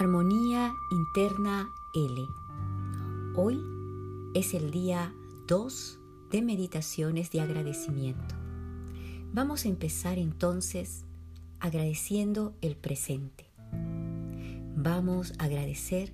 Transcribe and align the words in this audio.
Armonía 0.00 0.76
Interna 0.92 1.72
L. 1.92 2.28
Hoy 3.34 3.60
es 4.32 4.54
el 4.54 4.70
día 4.70 5.12
2 5.48 5.98
de 6.30 6.40
meditaciones 6.40 7.32
de 7.32 7.40
agradecimiento. 7.40 8.36
Vamos 9.32 9.64
a 9.64 9.68
empezar 9.68 10.16
entonces 10.18 11.04
agradeciendo 11.58 12.54
el 12.60 12.76
presente. 12.76 13.50
Vamos 14.76 15.32
a 15.40 15.46
agradecer 15.46 16.12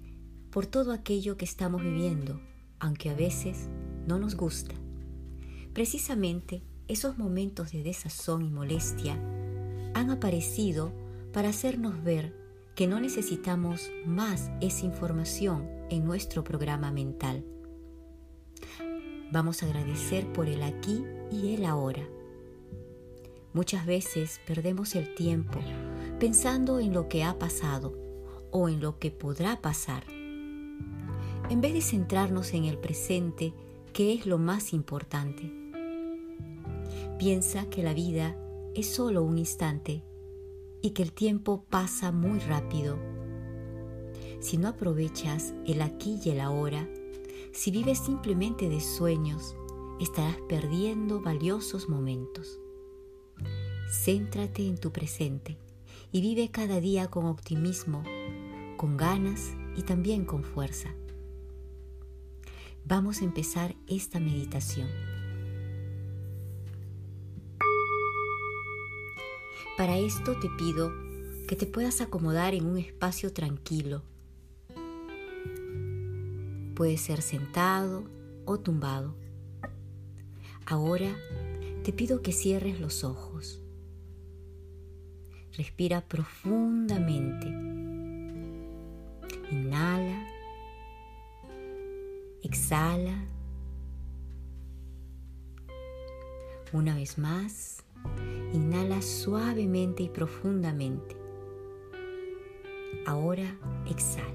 por 0.50 0.64
todo 0.64 0.91
aquello 0.91 1.36
que 1.36 1.44
estamos 1.44 1.82
viviendo, 1.82 2.41
aunque 2.78 3.10
a 3.10 3.14
veces 3.14 3.69
no 4.08 4.19
nos 4.19 4.34
gusta. 4.34 4.74
Precisamente 5.74 6.62
esos 6.88 7.19
momentos 7.19 7.72
de 7.72 7.82
desazón 7.82 8.46
y 8.46 8.48
molestia 8.48 9.16
han 9.92 10.08
aparecido 10.08 10.91
para 11.34 11.50
hacernos 11.50 12.02
ver 12.02 12.43
que 12.74 12.87
no 12.88 13.01
necesitamos 13.01 13.92
más 14.05 14.51
esa 14.60 14.84
información 14.84 15.69
en 15.91 16.05
nuestro 16.05 16.42
programa 16.42 16.91
mental. 16.91 17.45
Vamos 19.30 19.62
a 19.62 19.66
agradecer 19.66 20.33
por 20.33 20.48
el 20.48 20.62
aquí 20.62 21.05
y 21.30 21.55
el 21.55 21.64
ahora. 21.64 22.02
Muchas 23.52 23.87
veces 23.87 24.41
perdemos 24.47 24.97
el 24.97 25.14
tiempo 25.14 25.60
pensando 26.19 26.80
en 26.80 26.92
lo 26.92 27.09
que 27.09 27.23
ha 27.23 27.38
pasado 27.38 27.95
o 28.50 28.69
en 28.69 28.81
lo 28.81 28.98
que 28.98 29.11
podrá 29.11 29.61
pasar, 29.61 30.05
en 30.09 31.61
vez 31.61 31.75
de 31.75 31.81
centrarnos 31.81 32.55
en 32.55 32.64
el 32.64 32.78
presente, 32.78 33.53
que 33.92 34.12
es 34.12 34.27
lo 34.27 34.38
más 34.38 34.72
importante. 34.72 35.53
Piensa 37.19 37.66
que 37.66 37.83
la 37.84 37.94
vida 37.94 38.36
es 38.75 38.88
solo 38.88 39.22
un 39.22 39.38
instante 39.38 40.03
y 40.84 40.90
que 40.90 41.02
el 41.02 41.12
tiempo 41.14 41.64
pasa 41.70 42.12
muy 42.12 42.40
rápido. 42.40 42.98
Si 44.40 44.58
no 44.58 44.68
aprovechas 44.68 45.54
el 45.66 45.80
aquí 45.80 46.20
y 46.22 46.28
el 46.28 46.41
ahora, 46.41 46.86
si 47.54 47.70
vives 47.70 48.00
simplemente 48.00 48.68
de 48.68 48.82
sueños, 48.82 49.56
estarás 49.98 50.36
perdiendo 50.46 51.22
valiosos 51.22 51.88
momentos. 51.88 52.60
Céntrate 53.91 54.68
en 54.68 54.76
tu 54.76 54.92
presente 54.92 55.56
y 56.12 56.20
vive 56.20 56.50
cada 56.50 56.80
día 56.80 57.08
con 57.08 57.24
optimismo, 57.24 58.02
con 58.76 58.98
ganas 58.98 59.54
y 59.78 59.84
también 59.84 60.26
con 60.26 60.44
fuerza. 60.44 60.94
Vamos 62.84 63.22
a 63.22 63.24
empezar 63.24 63.74
esta 63.86 64.20
meditación. 64.20 64.91
Para 69.77 69.98
esto 69.98 70.39
te 70.39 70.48
pido 70.50 70.92
que 71.48 71.56
te 71.56 71.67
puedas 71.67 72.00
acomodar 72.00 72.55
en 72.55 72.64
un 72.67 72.78
espacio 72.78 73.33
tranquilo. 73.33 74.03
Puede 76.77 76.97
ser 76.97 77.22
sentado 77.22 78.05
o 78.44 78.61
tumbado. 78.61 79.16
Ahora 80.66 81.14
te 81.83 81.92
pido 81.92 82.22
que 82.22 82.31
cierres 82.31 82.81
los 82.81 83.03
ojos. 83.03 83.61
Respira 85.56 86.03
profundamente. 86.03 87.48
Inhala. 89.50 90.27
Exhala. 92.43 93.25
Una 96.72 96.94
vez 96.94 97.19
más. 97.19 97.84
Inhala 98.54 99.03
suavemente 99.03 100.04
y 100.04 100.09
profundamente. 100.09 101.16
Ahora 103.04 103.59
exhala. 103.91 104.28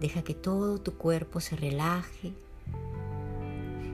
Deja 0.00 0.22
que 0.22 0.34
todo 0.34 0.80
tu 0.80 0.94
cuerpo 0.94 1.38
se 1.38 1.54
relaje. 1.54 2.32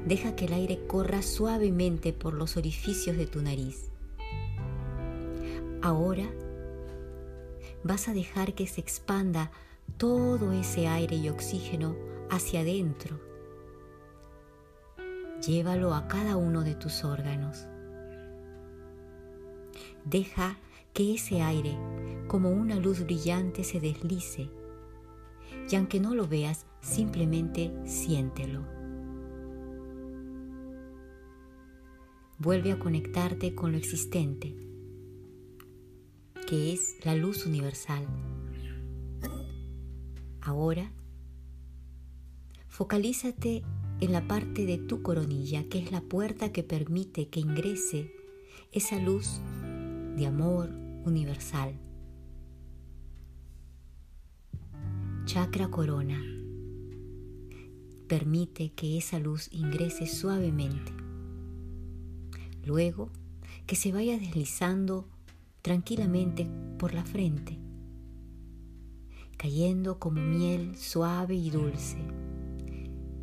Deja 0.07 0.35
que 0.35 0.47
el 0.47 0.55
aire 0.55 0.87
corra 0.87 1.21
suavemente 1.21 2.15
por 2.15 2.33
los 2.33 2.57
orificios 2.57 3.19
de 3.19 3.27
tu 3.27 3.43
nariz. 3.43 3.91
Ahora 5.83 6.25
vas 7.85 8.09
a 8.09 8.15
dejar 8.15 8.55
que 8.55 8.67
se 8.67 8.81
expanda 8.81 9.51
todo 9.99 10.53
ese 10.53 10.87
aire 10.89 11.17
y 11.17 11.29
oxígeno 11.29 11.95
hacia 12.31 12.61
adentro. 12.61 13.21
Llévalo 15.47 15.93
a 15.93 16.09
cada 16.09 16.37
uno 16.37 16.63
de 16.63 16.75
tus 16.75 17.05
órganos. 17.05 17.67
Deja 20.05 20.59
que 20.93 21.15
ese 21.15 21.43
aire, 21.43 21.77
como 22.29 22.51
una 22.51 22.77
luz 22.77 23.05
brillante, 23.05 23.65
se 23.65 23.81
deslice. 23.81 24.51
Y 25.71 25.77
aunque 25.77 26.01
no 26.01 26.15
lo 26.15 26.27
veas, 26.27 26.67
simplemente 26.81 27.73
siéntelo. 27.87 28.65
Vuelve 32.39 32.73
a 32.73 32.79
conectarte 32.79 33.55
con 33.55 33.71
lo 33.71 33.79
existente, 33.79 34.57
que 36.49 36.73
es 36.73 36.97
la 37.05 37.15
luz 37.15 37.47
universal. 37.47 38.05
Ahora, 40.41 40.93
focalízate 42.67 43.63
en 44.01 44.11
la 44.11 44.27
parte 44.27 44.67
de 44.67 44.79
tu 44.79 45.03
coronilla, 45.03 45.69
que 45.69 45.79
es 45.79 45.93
la 45.93 46.01
puerta 46.01 46.51
que 46.51 46.65
permite 46.65 47.29
que 47.29 47.39
ingrese 47.39 48.13
esa 48.73 48.99
luz 48.99 49.41
de 50.17 50.27
amor 50.27 50.71
universal. 51.05 51.79
Chakra 55.25 55.69
corona. 55.69 56.21
Permite 58.09 58.73
que 58.73 58.99
esa 58.99 59.19
luz 59.19 59.49
ingrese 59.53 60.07
suavemente. 60.07 60.93
Luego, 62.65 63.11
que 63.67 63.77
se 63.77 63.93
vaya 63.93 64.19
deslizando 64.19 65.09
tranquilamente 65.63 66.49
por 66.79 66.93
la 66.93 67.05
frente, 67.05 67.59
cayendo 69.39 69.99
como 69.99 70.21
miel 70.21 70.77
suave 70.77 71.35
y 71.37 71.51
dulce, 71.51 71.99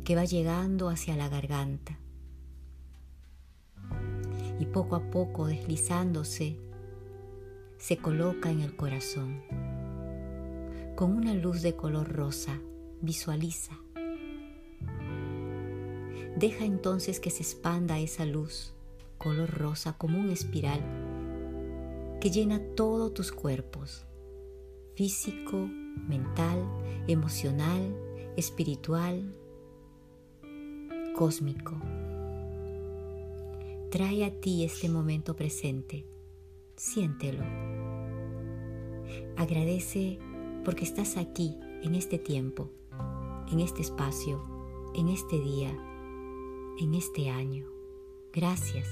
que 0.04 0.16
va 0.16 0.24
llegando 0.24 0.88
hacia 0.88 1.16
la 1.16 1.28
garganta 1.28 1.98
y 4.58 4.66
poco 4.66 4.96
a 4.96 5.10
poco 5.10 5.46
deslizándose 5.46 6.58
se 7.80 7.96
coloca 7.96 8.50
en 8.50 8.60
el 8.60 8.76
corazón. 8.76 9.40
Con 10.96 11.16
una 11.16 11.32
luz 11.32 11.62
de 11.62 11.74
color 11.74 12.12
rosa, 12.12 12.60
visualiza. 13.00 13.72
Deja 16.36 16.66
entonces 16.66 17.20
que 17.20 17.30
se 17.30 17.42
expanda 17.42 17.98
esa 17.98 18.26
luz 18.26 18.74
color 19.16 19.50
rosa 19.50 19.94
como 19.94 20.18
un 20.18 20.30
espiral 20.30 20.80
que 22.20 22.30
llena 22.30 22.60
todos 22.76 23.14
tus 23.14 23.32
cuerpos, 23.32 24.04
físico, 24.94 25.56
mental, 26.06 26.62
emocional, 27.08 27.96
espiritual, 28.36 29.34
cósmico. 31.16 31.80
Trae 33.90 34.24
a 34.24 34.30
ti 34.38 34.64
este 34.64 34.90
momento 34.90 35.34
presente 35.34 36.06
siéntelo. 36.80 37.44
Agradece 39.36 40.18
porque 40.64 40.84
estás 40.84 41.18
aquí 41.18 41.54
en 41.82 41.94
este 41.94 42.18
tiempo, 42.18 42.70
en 43.52 43.60
este 43.60 43.82
espacio, 43.82 44.42
en 44.94 45.08
este 45.08 45.38
día, 45.38 45.70
en 46.80 46.94
este 46.94 47.28
año. 47.28 47.66
Gracias. 48.32 48.88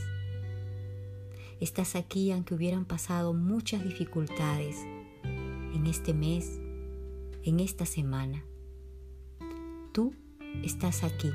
Estás 1.60 1.96
aquí 1.96 2.30
aunque 2.30 2.54
hubieran 2.54 2.84
pasado 2.84 3.32
muchas 3.32 3.82
dificultades 3.82 4.76
en 5.24 5.86
este 5.86 6.12
mes, 6.12 6.60
en 7.42 7.58
esta 7.58 7.86
semana. 7.86 8.44
Tú 9.92 10.12
estás 10.62 11.04
aquí. 11.04 11.30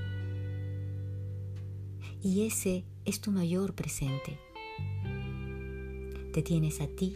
Y 2.21 2.45
ese 2.45 2.85
es 3.06 3.21
tu 3.21 3.31
mayor 3.31 3.73
presente 3.73 4.39
te 6.33 6.41
tienes 6.41 6.81
a 6.81 6.88
ti 6.88 7.15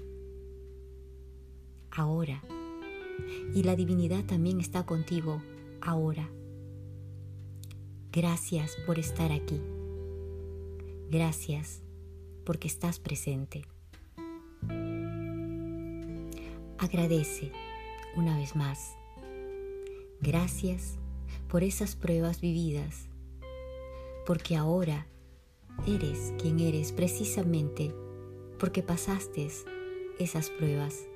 ahora. 1.90 2.44
Y 3.56 3.64
la 3.64 3.76
divinidad 3.76 4.24
también 4.24 4.62
está 4.62 4.86
contigo 4.86 5.42
ahora. 5.82 6.30
Gracias 8.12 8.78
por 8.86 9.00
estar 9.00 9.32
aquí. 9.32 9.60
Gracias 11.10 11.82
porque 12.46 12.68
estás 12.68 13.00
presente. 13.00 13.66
Agradece 16.78 17.52
una 18.16 18.38
vez 18.38 18.56
más. 18.56 18.94
Gracias 20.22 21.00
por 21.48 21.64
esas 21.64 21.96
pruebas 21.96 22.40
vividas, 22.40 23.08
porque 24.28 24.56
ahora 24.56 25.08
eres 25.88 26.34
quien 26.40 26.60
eres 26.60 26.92
precisamente 26.92 27.94
porque 28.60 28.82
pasaste 28.84 29.50
esas 30.20 30.50
pruebas. 30.50 31.08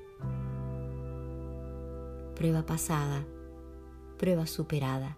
prueba 2.36 2.64
pasada, 2.66 3.24
prueba 4.18 4.46
superada. 4.46 5.16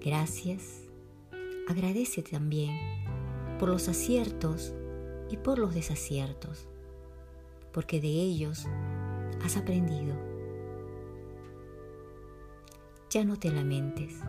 Gracias. 0.00 0.88
Agradece 1.68 2.22
también 2.22 2.76
por 3.58 3.68
los 3.68 3.88
aciertos 3.88 4.74
y 5.30 5.36
por 5.36 5.58
los 5.58 5.74
desaciertos, 5.74 6.66
porque 7.72 8.00
de 8.00 8.08
ellos 8.08 8.66
has 9.44 9.56
aprendido. 9.56 10.16
Ya 13.10 13.24
no 13.24 13.38
te 13.38 13.52
lamentes. 13.52 14.20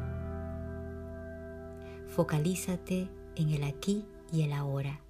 Focalízate 2.08 3.10
en 3.36 3.50
el 3.50 3.64
aquí 3.64 4.06
y 4.32 4.44
el 4.44 4.54
ahora 4.54 5.02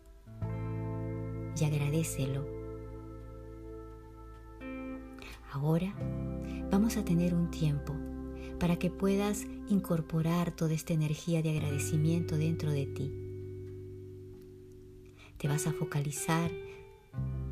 y 1.59 1.63
agradecelo. 1.63 2.47
Ahora 5.51 5.94
vamos 6.71 6.97
a 6.97 7.06
tener 7.06 7.33
un 7.33 7.51
tiempo 7.51 7.94
para 8.59 8.77
que 8.77 8.89
puedas 8.89 9.45
incorporar 9.69 10.56
toda 10.56 10.73
esta 10.73 10.94
energía 10.94 11.41
de 11.41 11.51
agradecimiento 11.51 12.38
dentro 12.38 12.71
de 12.71 12.85
ti. 12.85 13.12
Te 15.38 15.47
vas 15.47 15.68
a 15.68 15.73
focalizar 15.73 16.51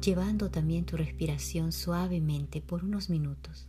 llevando 0.02 0.50
también 0.50 0.86
tu 0.86 0.96
respiración 0.96 1.72
suavemente 1.72 2.62
por 2.62 2.86
unos 2.86 3.10
minutos, 3.10 3.68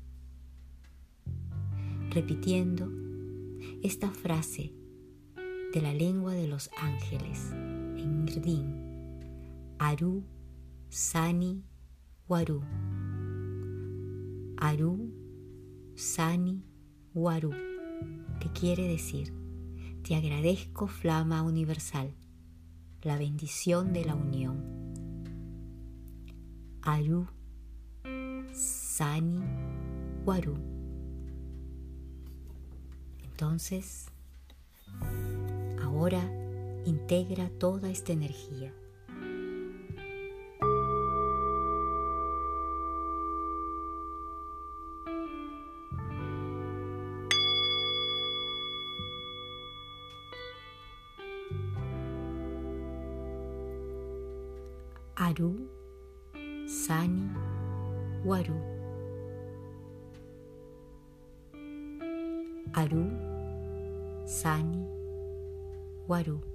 repitiendo 2.10 2.88
esta 3.82 4.10
frase 4.10 4.72
de 5.72 5.82
la 5.82 5.92
lengua 5.92 6.34
de 6.34 6.46
los 6.46 6.70
ángeles 6.78 7.52
en 8.00 8.28
Irdín. 8.28 8.80
Aru, 9.78 10.24
Sani, 10.88 11.64
Waru. 12.28 12.62
Aru, 14.56 15.12
Sani, 15.94 16.62
Waru, 17.14 17.52
que 18.40 18.50
quiere 18.52 18.86
decir, 18.86 19.32
te 20.02 20.16
agradezco 20.16 20.86
flama 20.86 21.42
universal, 21.42 22.14
la 23.02 23.16
bendición 23.16 23.92
de 23.92 24.04
la 24.04 24.14
unión. 24.14 24.92
Aru, 26.82 27.26
Sani, 28.52 29.40
Waru. 30.24 30.56
Entonces, 33.22 34.08
ahora 35.82 36.20
integra 36.84 37.50
toda 37.58 37.90
esta 37.90 38.12
energía 38.12 38.74
Aru, 55.30 55.54
Sani, 56.66 57.30
Waru. 58.24 58.56
Aru, 62.74 63.04
Sani, 64.26 64.84
Waru. 66.08 66.49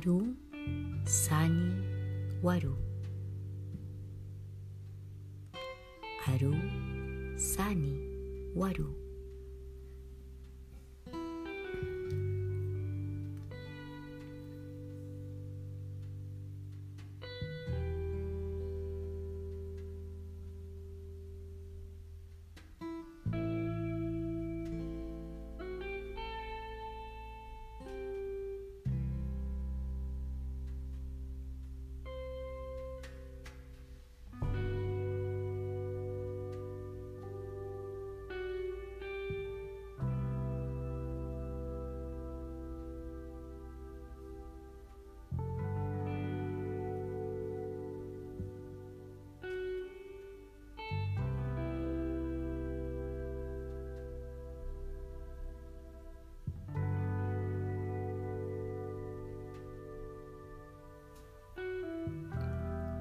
Aru, 0.00 0.34
Sani, 1.04 1.74
Waru. 2.42 2.74
Aru, 6.26 6.54
Sani, 7.36 8.08
Waru. 8.56 8.94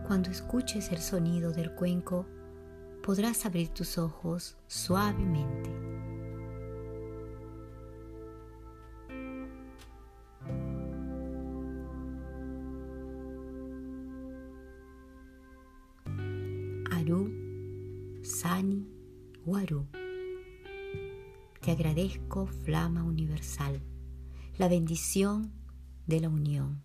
Cuando 0.10 0.32
escuches 0.32 0.92
el 0.92 0.98
sonido 0.98 1.52
del 1.52 1.70
cuenco, 1.76 2.26
podrás 3.04 3.46
abrir 3.46 3.70
tus 3.70 4.00
ojos 4.00 4.58
suavemente. 4.66 5.70
Aru, 16.90 17.32
Sani, 18.24 18.90
Waru. 19.46 19.86
Te 21.62 21.70
agradezco, 21.70 22.48
Flama 22.48 23.04
Universal, 23.04 23.80
la 24.58 24.70
bendición 24.70 25.54
de 26.08 26.22
la 26.22 26.30
unión. 26.30 26.82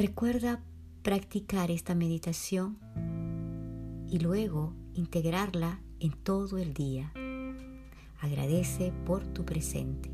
Recuerda 0.00 0.62
practicar 1.02 1.70
esta 1.70 1.94
meditación 1.94 2.78
y 4.08 4.18
luego 4.18 4.72
integrarla 4.94 5.82
en 5.98 6.12
todo 6.12 6.56
el 6.56 6.72
día. 6.72 7.12
Agradece 8.18 8.94
por 9.04 9.26
tu 9.26 9.44
presente. 9.44 10.10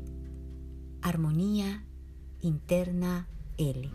Armonía 1.01 1.85
interna 2.41 3.29
L. 3.57 3.89